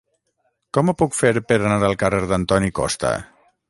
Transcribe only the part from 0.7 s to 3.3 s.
Com ho puc fer per anar al carrer d'Antoni Costa?